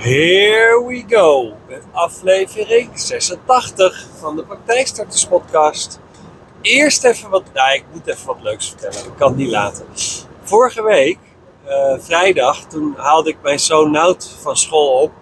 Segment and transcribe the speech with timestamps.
[0.00, 6.00] Here we go met aflevering 86 van de Praktijkstarters podcast.
[6.60, 9.86] Eerst even wat, nou ik moet even wat leuks vertellen, ik kan het niet laten.
[10.42, 11.18] Vorige week,
[11.66, 15.12] uh, vrijdag, toen haalde ik mijn zoon Nout van school op.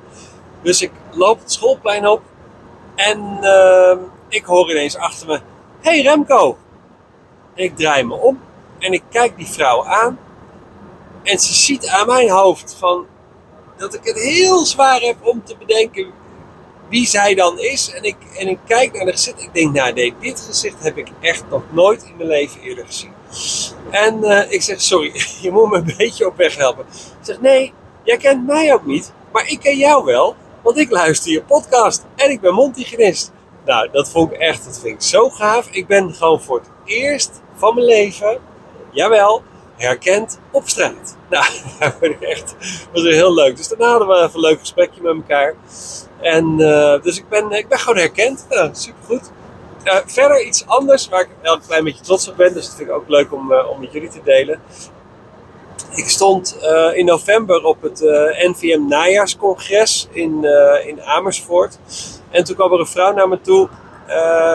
[0.62, 2.22] Dus ik loop het schoolplein op
[2.94, 3.96] en uh,
[4.28, 5.40] ik hoor ineens achter me,
[5.80, 6.56] hey Remco!
[7.54, 8.40] Ik draai me om
[8.78, 10.18] en ik kijk die vrouw aan
[11.22, 13.06] en ze ziet aan mijn hoofd van
[13.78, 16.06] dat ik het heel zwaar heb om te bedenken
[16.88, 17.92] wie zij dan is.
[17.92, 19.42] En ik, en ik kijk naar haar gezicht.
[19.42, 23.12] Ik denk, nou dit gezicht heb ik echt nog nooit in mijn leven eerder gezien.
[23.90, 26.84] En uh, ik zeg, sorry, je moet me een beetje op weg helpen.
[26.90, 27.72] Ik zeg, nee,
[28.02, 30.36] jij kent mij ook niet, maar ik ken jou wel.
[30.62, 33.32] Want ik luister je podcast en ik ben mondhygiënist.
[33.64, 35.68] Nou, dat vond ik echt, dat vind ik zo gaaf.
[35.70, 38.38] Ik ben gewoon voor het eerst van mijn leven,
[38.90, 39.42] jawel,
[39.78, 41.16] herkend op straat.
[41.30, 41.44] Nou,
[41.80, 42.54] dat ik echt,
[42.92, 43.56] was heel leuk.
[43.56, 45.54] Dus daarna hadden we even een leuk gesprekje met elkaar.
[46.20, 48.46] En uh, dus ik ben, ik ben gewoon herkend.
[48.48, 49.30] Nou, supergoed.
[49.84, 52.54] Uh, verder iets anders waar ik wel een klein beetje trots op ben.
[52.54, 54.60] Dus ik ook leuk om, uh, om met jullie te delen.
[55.90, 56.58] Ik stond
[56.94, 58.00] in november op het
[58.50, 60.44] NVM najaarscongres in,
[60.86, 61.78] in Amersfoort.
[62.30, 63.68] En toen kwam er een vrouw naar me toe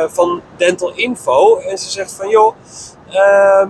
[0.07, 1.57] van Dental Info.
[1.57, 2.55] En ze zegt van joh,
[3.09, 3.69] ehm,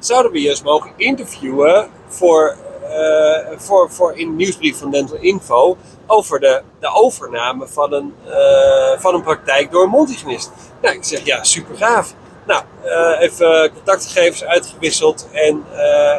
[0.00, 2.56] zouden we je eens mogen interviewen voor,
[2.88, 5.76] uh, voor, voor in nieuwsbrief van Dental Info
[6.06, 10.50] over de, de overname van een, uh, van een praktijk door een mondhygiënist.
[10.82, 12.14] Nou, ik zeg ja, super gaaf.
[12.46, 15.64] Nou, uh, even contactgegevens uitgewisseld en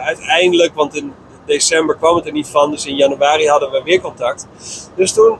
[0.01, 1.13] uiteindelijk, want in
[1.45, 4.47] december kwam het er niet van, dus in januari hadden we weer contact.
[4.95, 5.37] Dus toen,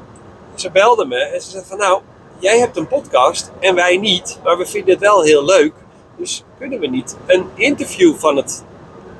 [0.55, 2.01] ze belde me en ze zei van nou,
[2.39, 5.73] jij hebt een podcast en wij niet, maar we vinden het wel heel leuk.
[6.21, 8.63] Dus kunnen we niet een interview van het,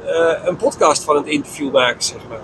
[0.06, 2.40] uh, een podcast van het interview maken, zeg maar.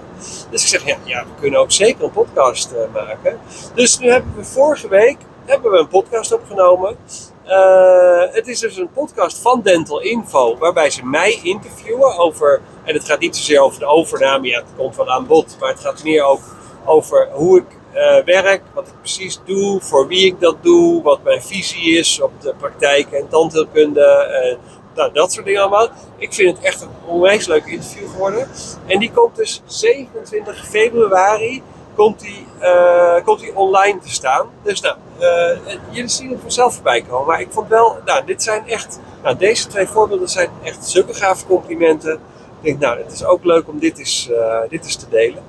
[0.50, 3.40] Dus ik zeg, ja, ja we kunnen ook zeker een podcast uh, maken.
[3.74, 6.98] Dus nu hebben we vorige week hebben we een podcast opgenomen.
[7.46, 12.94] Uh, het is dus een podcast van Dental Info, waarbij ze mij interviewen over, en
[12.94, 15.80] het gaat niet zozeer over de overname, ja, het komt wel aan bod, maar het
[15.80, 16.42] gaat meer ook
[16.86, 21.24] over hoe ik uh, werk, wat ik precies doe, voor wie ik dat doe, wat
[21.24, 24.06] mijn visie is op de praktijk en tandheelkunde.
[24.06, 24.58] En,
[24.96, 25.90] nou, dat soort dingen allemaal.
[26.18, 28.48] Ik vind het echt een onwijs leuk interview geworden.
[28.86, 31.64] En die komt dus 27 februari
[31.98, 34.48] komt die, uh, komt die online te staan.
[34.64, 37.28] Dus nou, uh, jullie zien het vanzelf voorbij komen.
[37.28, 41.14] Maar ik vond wel, nou, dit zijn echt, nou, deze twee voorbeelden zijn echt zulke
[41.14, 42.14] gave complimenten.
[42.14, 45.44] Ik denk, nou, het is ook leuk om dit uh, dit eens te delen.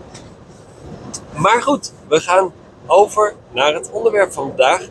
[1.37, 2.53] Maar goed, we gaan
[2.87, 4.89] over naar het onderwerp van vandaag.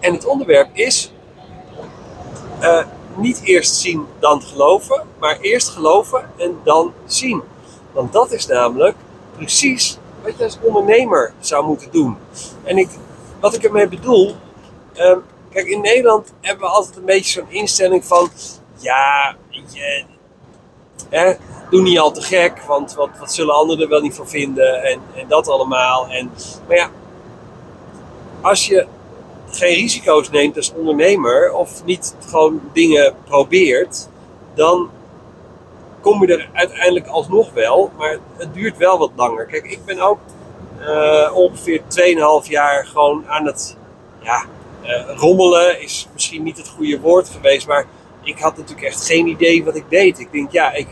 [0.00, 1.12] En het onderwerp is
[2.60, 2.84] uh,
[3.16, 7.42] niet eerst zien dan geloven, maar eerst geloven en dan zien.
[7.92, 8.96] Want dat is namelijk
[9.36, 12.16] precies wat je als ondernemer zou moeten doen.
[12.64, 12.88] En ik,
[13.40, 14.34] wat ik ermee bedoel,
[14.96, 15.16] uh,
[15.50, 18.30] kijk in Nederland hebben we altijd een beetje zo'n instelling van,
[18.78, 20.04] ja, je,
[21.70, 24.82] doe niet al te gek, want wat, wat zullen anderen er wel niet van vinden
[24.82, 26.08] en, en dat allemaal.
[26.08, 26.30] En,
[26.66, 26.90] maar ja,
[28.40, 28.86] als je
[29.50, 34.08] geen risico's neemt als ondernemer of niet gewoon dingen probeert,
[34.54, 34.90] dan
[36.00, 39.46] kom je er uiteindelijk alsnog wel, maar het duurt wel wat langer.
[39.46, 40.18] Kijk, ik ben ook
[40.80, 41.80] uh, ongeveer
[42.44, 43.76] 2,5 jaar gewoon aan het
[44.20, 44.44] ja,
[44.84, 47.86] uh, rommelen, is misschien niet het goede woord geweest, maar
[48.26, 50.18] ik had natuurlijk echt geen idee wat ik deed.
[50.18, 50.88] Ik denk, ja, ik,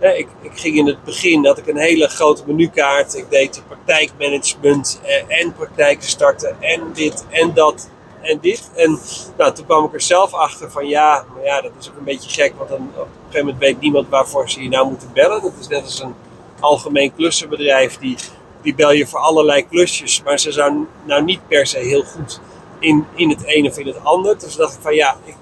[0.00, 3.14] ik, ik, ging in het begin, had ik een hele grote menukaart.
[3.14, 7.90] Ik deed praktijkmanagement eh, en praktijken starten en dit en dat
[8.22, 8.70] en dit.
[8.74, 8.98] En
[9.36, 12.04] nou, toen kwam ik er zelf achter van ja, maar ja, dat is ook een
[12.04, 12.52] beetje gek.
[12.56, 15.42] Want dan, op een gegeven moment weet niemand waarvoor ze je nou moeten bellen.
[15.42, 16.14] Dat is net als een
[16.60, 17.98] algemeen klussenbedrijf.
[17.98, 18.16] Die,
[18.62, 20.22] die bel je voor allerlei klusjes.
[20.22, 22.40] Maar ze zijn nou niet per se heel goed
[22.78, 24.38] in, in het een of in het ander.
[24.38, 25.34] Dus dacht ik van ja, ik,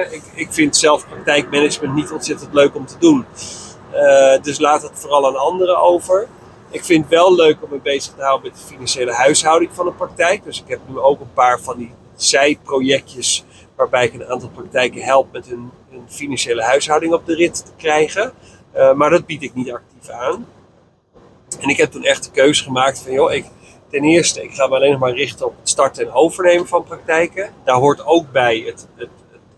[0.00, 3.24] ik, ik vind zelf praktijkmanagement niet ontzettend leuk om te doen.
[3.94, 6.28] Uh, dus laat het vooral aan anderen over.
[6.70, 9.86] Ik vind het wel leuk om me bezig te houden met de financiële huishouding van
[9.86, 10.44] een praktijk.
[10.44, 13.44] Dus ik heb nu ook een paar van die zijprojectjes
[13.76, 15.70] waarbij ik een aantal praktijken help met hun,
[16.08, 18.32] financiële huishouding op de rit te krijgen.
[18.76, 20.46] Uh, maar dat bied ik niet actief aan.
[21.60, 23.44] En ik heb toen echt de keuze gemaakt van, joh, ik,
[23.90, 26.84] ten eerste, ik ga me alleen nog maar richten op het starten en overnemen van
[26.84, 27.50] praktijken.
[27.64, 29.08] Daar hoort ook bij het, het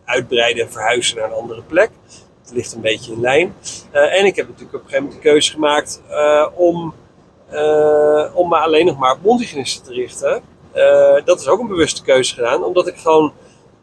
[0.08, 1.90] uitbreiden en verhuizen naar een andere plek.
[2.42, 3.54] Het ligt een beetje in lijn.
[3.92, 6.94] Uh, en ik heb natuurlijk op een gegeven moment de keuze gemaakt uh, om,
[7.52, 10.42] uh, om me alleen nog maar op mondhygiënisten te richten.
[11.24, 13.32] dat is ook een bewuste keuze gedaan, omdat ik gewoon,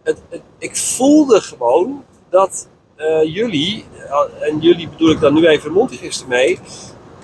[0.03, 0.17] het,
[0.57, 2.67] ik voelde gewoon dat
[3.23, 3.85] jullie,
[4.39, 6.59] en jullie bedoel ik dan nu even mondhygiënisten mee,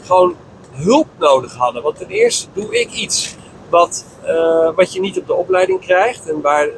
[0.03, 0.35] gewoon
[0.71, 1.81] hulp nodig hadden.
[1.83, 3.35] Want ten eerste doe ik iets
[3.71, 6.29] wat, eh, wat je niet op de opleiding krijgt.
[6.29, 6.73] En waar, eh,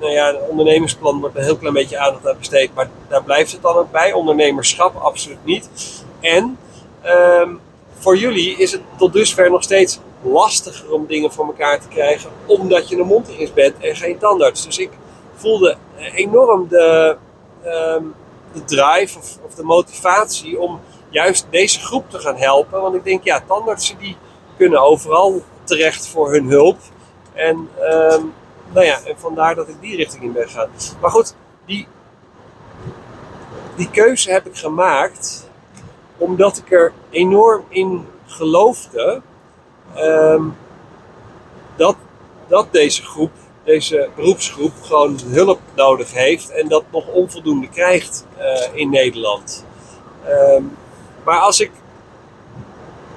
[0.00, 3.52] nou ja, een ondernemersplan wordt een heel klein beetje aandacht aan besteed, maar daar blijft
[3.52, 4.12] het dan ook bij.
[4.12, 5.68] Ondernemerschap absoluut niet.
[6.20, 6.58] En
[7.02, 7.50] ehm,
[7.98, 12.30] voor jullie is het tot dusver nog steeds lastiger om dingen voor elkaar te krijgen,
[12.46, 14.64] omdat je een mondhygiënist bent en geen tandarts.
[14.64, 14.90] Dus ik
[15.34, 15.76] voelde
[16.14, 17.16] enorm de,
[17.62, 18.02] ehm,
[18.52, 22.80] de drive of, of, de motivatie om juist deze groep te gaan helpen.
[22.80, 24.16] Want ik denk, ja, tandartsen die
[24.56, 26.78] kunnen overal terecht voor hun hulp.
[27.32, 28.22] En, ehm,
[28.72, 30.68] nou ja, en vandaar dat ik die richting in ben gegaan.
[31.00, 31.34] Maar goed,
[31.66, 31.86] die,
[33.76, 35.48] die keuze heb ik gemaakt
[36.16, 39.22] omdat ik er enorm in geloofde
[39.94, 40.42] ehm,
[41.76, 41.96] dat,
[42.46, 43.32] dat deze groep,
[43.64, 49.64] deze beroepsgroep, gewoon hulp nodig heeft en dat nog onvoldoende krijgt uh, in Nederland.
[50.28, 50.76] Um,
[51.24, 51.70] maar als ik,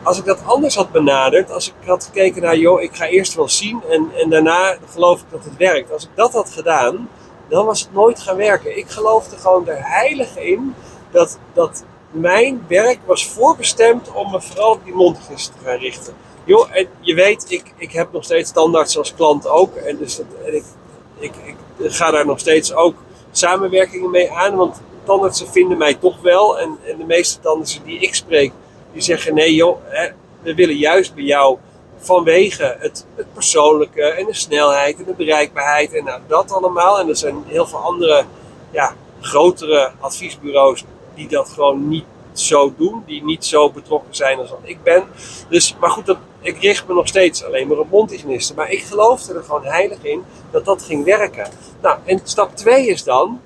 [0.08, 3.34] als ik dat anders had benaderd, als ik had gekeken naar, joh, ik ga eerst
[3.34, 5.92] wel zien en, en daarna geloof ik dat het werkt.
[5.92, 7.10] Als ik dat had gedaan,
[7.48, 8.78] dan was het nooit gaan werken.
[8.78, 10.76] Ik geloofde gewoon er heilig in
[11.12, 16.14] dat, dat mijn werk was voorbestemd om me vooral op die mondhygiëne te gaan richten.
[16.44, 19.76] Joh, en je weet, ik, ik heb nog steeds standaards als klant ook.
[19.76, 20.64] En dus en ik,
[21.20, 21.34] ik,
[21.78, 22.96] ik ga daar nog steeds ook
[23.32, 24.56] samenwerkingen mee aan.
[24.56, 26.60] Want tandartsen vinden mij toch wel.
[26.60, 28.52] En, en de meeste tandartsen die ik spreek,
[28.98, 30.10] die zeggen nee joh, hè,
[30.42, 31.58] we willen juist bij jou
[31.98, 37.00] vanwege het, het, persoonlijke en de snelheid en de bereikbaarheid en nou, dat allemaal.
[37.00, 38.26] En er zijn heel veel andere
[38.72, 40.84] ja, grotere adviesbureaus
[41.16, 45.04] die dat gewoon niet zo doen, die niet zo betrokken zijn als wat ik ben.
[45.50, 48.56] Dus, maar goed, dat, ik richt me nog steeds alleen maar op mondhygiënisten.
[48.56, 51.50] Maar ik geloofde er gewoon heilig in dat dat ging werken.
[51.82, 53.42] Nou, en stap 2 is dan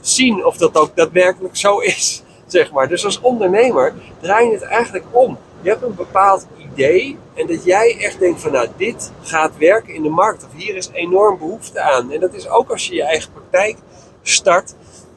[0.00, 2.22] zien of dat ook daadwerkelijk zo is.
[2.48, 2.88] Zeg maar.
[2.88, 5.38] Dus als ondernemer draai je het eigenlijk om.
[5.60, 9.94] Je hebt een bepaald idee en dat jij echt denkt van nou dit gaat werken
[9.94, 12.12] in de markt of hier is enorm behoefte aan.
[12.12, 13.76] En dat is ook als je je eigen praktijk
[14.22, 14.74] start.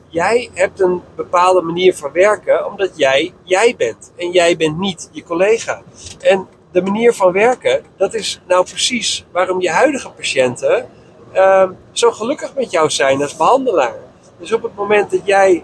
[0.08, 5.10] Jij hebt een bepaalde manier van werken omdat jij jij bent en jij bent niet
[5.12, 5.82] je collega.
[6.20, 10.90] En de manier van werken, dat is nou precies waarom je huidige patiënten
[11.34, 13.96] uh, zo gelukkig met jou zijn als behandelaar.
[14.40, 15.64] Dus op het moment dat jij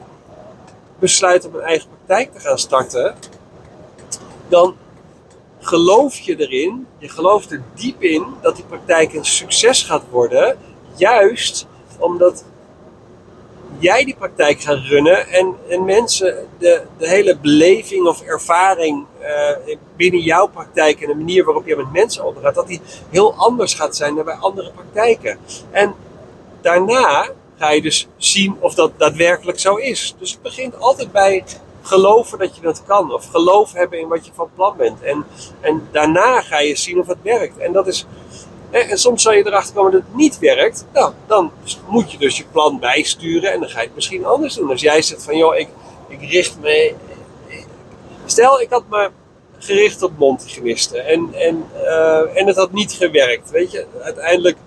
[1.00, 3.16] besluit om een eigen praktijk te gaan starten,
[4.48, 4.76] dan
[5.60, 10.58] geloof je erin, je gelooft er diep in dat die praktijk een succes gaat worden,
[10.96, 11.68] juist
[12.00, 12.44] omdat
[13.80, 19.76] jij die praktijk gaat runnen en, en mensen de, de hele beleving of ervaring uh,
[19.96, 23.74] binnen jouw praktijk en de manier waarop je met mensen omgaat, dat die heel anders
[23.74, 25.40] gaat zijn dan bij andere praktijken.
[25.72, 25.96] En
[26.62, 30.16] daarna ga je dus zien of dat daadwerkelijk zo is.
[30.20, 31.44] Dus het begint altijd bij
[31.82, 33.14] geloven dat je dat kan.
[33.14, 35.02] Of geloof hebben in wat je van plan bent.
[35.02, 35.26] En,
[35.62, 37.58] en daarna ga je zien of het werkt.
[37.58, 38.06] En dat is.
[38.70, 40.86] En soms zal je erachter komen dat het niet werkt.
[40.94, 41.52] Nou, dan
[41.88, 44.70] moet je dus je plan bijsturen en dan ga je het misschien anders doen.
[44.70, 45.68] Als jij zegt van joh, ik,
[46.08, 46.94] ik richt me.
[48.26, 49.10] Stel, ik had me
[49.58, 53.50] gericht op mondhygiënisten en, en, uh, en het had niet gewerkt.
[53.50, 54.58] Weet je, uiteindelijk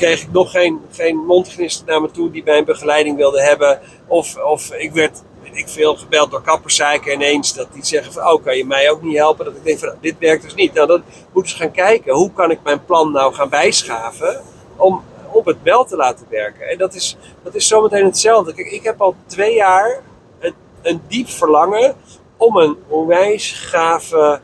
[0.00, 3.80] kreeg ik nog geen, geen mondhygiënist naar me toe die mijn begeleiding wilde hebben.
[4.06, 8.44] Of, of ik werd ik veel gebeld door kapperszeiken ineens dat die zeggen van oh
[8.44, 9.44] kan je mij ook niet helpen?
[9.44, 10.74] Dat ik denk van dit werkt dus niet.
[10.74, 11.02] Nou dan
[11.32, 14.40] moeten ze gaan kijken hoe kan ik mijn plan nou gaan bijschaven
[14.76, 15.02] om
[15.32, 16.68] op het wel te laten werken?
[16.68, 18.54] En dat is, dat is zometeen hetzelfde.
[18.54, 20.02] Kijk, ik heb al twee jaar
[20.38, 21.94] een, een diep verlangen
[22.36, 24.40] om een onwijs gave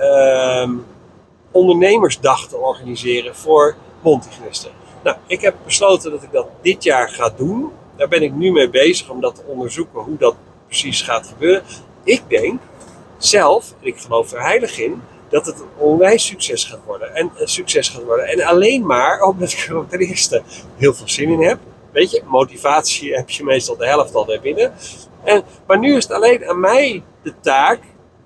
[0.00, 0.70] uh,
[1.50, 4.70] ondernemersdag te organiseren voor mondhygiënisten.
[5.02, 7.72] Nou, ik heb besloten dat ik dat dit jaar ga doen.
[7.96, 10.34] Daar ben ik nu mee bezig om dat te onderzoeken hoe dat
[10.66, 11.62] precies gaat gebeuren.
[12.04, 12.60] Ik denk
[13.18, 17.14] zelf, en ik geloof er heilig in, dat het een onwijs succes gaat worden.
[17.14, 18.26] En een succes gaat worden.
[18.26, 20.42] En alleen maar omdat ik er ten eerste
[20.76, 21.58] heel veel zin in heb.
[21.92, 24.72] Weet je, motivatie heb je meestal de helft al daar binnen.
[25.24, 27.80] En, maar nu is het alleen aan mij de taak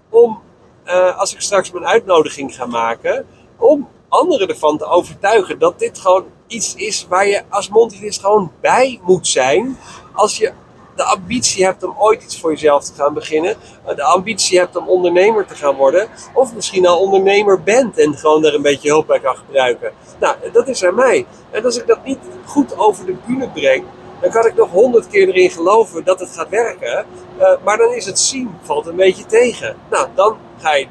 [0.08, 0.40] om,
[0.86, 3.26] uh, als ik straks mijn uitnodiging ga maken,
[3.56, 8.52] om anderen ervan te overtuigen dat dit gewoon iets is waar je als mondhygiënist gewoon
[8.60, 9.78] bij moet zijn.
[10.12, 10.52] Als je
[10.96, 13.56] de ambitie hebt om ooit iets voor jezelf te gaan beginnen.
[13.96, 16.08] De ambitie hebt om ondernemer te gaan worden.
[16.34, 19.92] Of misschien al ondernemer bent en gewoon daar een beetje hulp bij kan gebruiken.
[20.20, 21.26] Nou, dat is aan mij.
[21.50, 23.84] En als ik dat niet goed over de bühne breng,
[24.20, 27.06] dan kan ik nog honderd keer erin geloven dat het gaat werken.
[27.38, 29.76] Uh, maar dan is het zien, valt een beetje tegen.
[29.90, 30.36] Nou, dan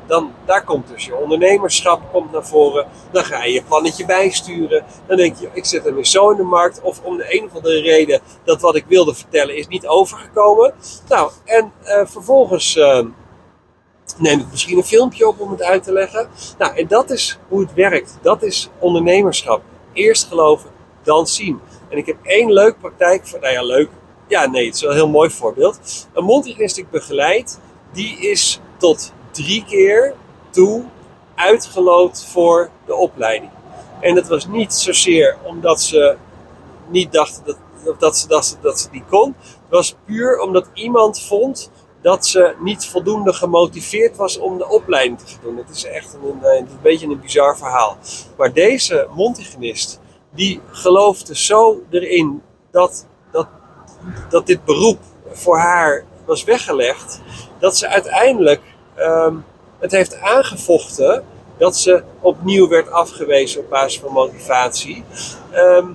[0.06, 2.88] dan, daar komt dus je ondernemerschap komt naar voren.
[3.12, 4.86] Dan ga je je plannetje bijsturen.
[5.08, 6.82] Dan denk je, ik zet hem weer zo in de markt.
[6.82, 10.74] Of om de een of andere reden dat wat ik wilde vertellen is niet overgekomen.
[11.08, 13.00] Nou, en uh, vervolgens uh,
[14.18, 16.30] neem ik misschien een filmpje op om het uit te leggen.
[16.58, 18.18] Nou, en dat is hoe het werkt.
[18.22, 19.62] Dat is ondernemerschap.
[19.94, 20.70] Eerst geloven,
[21.04, 21.60] dan zien.
[21.90, 23.90] En ik heb één leuk praktijk voor, nou ja, leuk.
[24.28, 26.08] Ja, nee, het is wel een heel mooi voorbeeld.
[26.14, 27.60] Een mondhygiënist die ik begeleid,
[27.92, 30.14] die is tot drie keer
[30.50, 30.84] toe
[31.36, 33.52] uitgeloot voor de opleiding.
[34.00, 36.16] En dat was niet zozeer omdat ze
[36.88, 39.36] niet dachten dat, dat, ze, dat, ze, dat ze die kon.
[39.40, 41.72] Het was puur omdat iemand vond
[42.02, 45.58] dat ze niet voldoende gemotiveerd was om de opleiding te doen.
[45.58, 47.98] Het is echt een, een, een beetje een bizar verhaal.
[48.38, 50.00] Maar deze mondhygiënist,
[50.36, 53.48] die geloofde zo erin dat, dat,
[54.30, 55.00] dat dit beroep
[55.32, 57.22] voor haar was weggelegd,
[57.60, 58.62] dat ze uiteindelijk
[59.04, 59.36] ehm,
[59.80, 61.24] het heeft aangevochten
[61.58, 65.04] dat ze opnieuw werd afgewezen op basis van motivatie.
[65.52, 65.86] Ehm,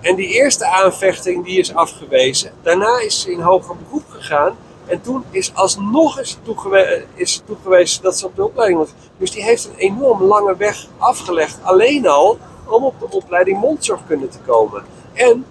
[0.00, 2.52] en die eerste aanvechting die is afgewezen.
[2.62, 4.56] Daarna is ze in hoger beroep gegaan.
[4.86, 8.90] En toen is alsnog eens toegewe is toegewezen dat ze op de opleiding was.
[9.18, 11.58] Dus die heeft een enorm lange weg afgelegd.
[11.62, 14.82] Alleen al om op de opleiding mondzorgkunde te komen.
[15.12, 15.44] En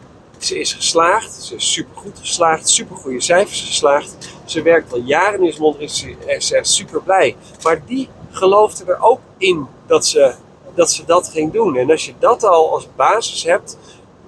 [0.45, 1.33] ze is geslaagd.
[1.33, 2.69] Ze is supergoed geslaagd.
[2.69, 4.15] Supergoeie cijfers geslaagd.
[4.45, 5.79] Ze werkt al jaren in mond.
[5.79, 6.05] Is
[6.37, 7.35] ze echt super blij.
[7.63, 10.33] Maar die geloofde er ook in dat ze,
[10.75, 11.75] dat ze dat ging doen.
[11.75, 13.77] En als je dat al als basis hebt,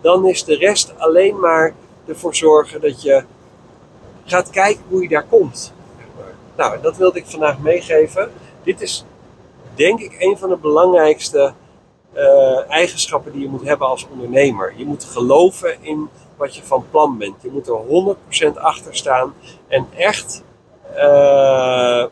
[0.02, 1.74] dan is de rest alleen maar
[2.08, 3.24] ervoor zorgen dat je
[4.26, 5.74] gaat kijken hoe je daar komt.
[6.56, 8.32] Nou, dat wilde ik vandaag meegeven.
[8.64, 9.06] Dit is
[9.76, 11.54] denk ik een van de belangrijkste
[12.16, 14.74] uh, eigenschappen die je moet hebben als ondernemer.
[14.76, 17.36] Je moet geloven in wat je van plan bent.
[17.42, 19.34] Je moet er 100% achter staan
[19.68, 20.44] en echt
[20.96, 22.06] uh,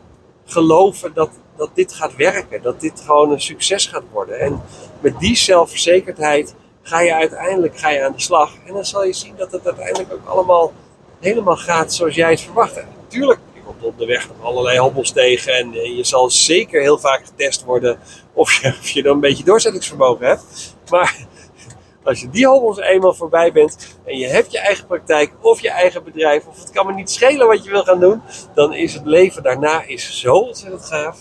[0.44, 2.62] geloven dat, dat dit gaat werken.
[2.62, 4.40] Dat dit gewoon een succes gaat worden.
[4.40, 4.62] En
[5.00, 8.52] met die zelfverzekerdheid ga je uiteindelijk ga je aan de slag.
[8.66, 10.72] En dan zal je zien dat het uiteindelijk ook allemaal
[11.20, 12.76] helemaal gaat zoals jij het verwacht.
[12.76, 15.52] En natuurlijk, je komt op de weg nog allerlei hobbels tegen.
[15.52, 17.98] En je zal zeker heel vaak getest worden
[18.32, 20.76] of je, of je dan een beetje doorzettingsvermogen hebt.
[20.90, 21.26] Maar
[22.02, 25.70] als je die hobbels eenmaal voorbij bent en je hebt je eigen praktijk of je
[25.70, 28.22] eigen bedrijf, of het kan me niet schelen wat je wil gaan doen,
[28.54, 31.18] dan is het leven daarna is zo ontzettend gaaf.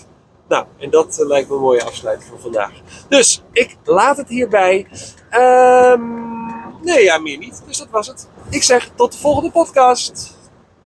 [0.48, 2.72] Nou, en dat uh, lijkt me een mooie afsluiting voor vandaag.
[3.10, 4.88] Dus ik laat het hierbij.
[5.32, 7.64] Um, nee, ja, meer niet.
[7.68, 8.30] Dus dat was het.
[8.50, 10.39] Ik zeg tot de volgende podcast.